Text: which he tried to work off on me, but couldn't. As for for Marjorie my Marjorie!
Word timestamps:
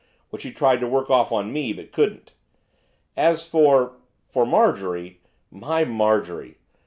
which 0.31 0.41
he 0.41 0.51
tried 0.51 0.79
to 0.79 0.87
work 0.87 1.11
off 1.11 1.31
on 1.31 1.53
me, 1.53 1.71
but 1.73 1.91
couldn't. 1.91 2.31
As 3.15 3.45
for 3.47 3.97
for 4.27 4.47
Marjorie 4.47 5.21
my 5.51 5.85
Marjorie! 5.85 6.57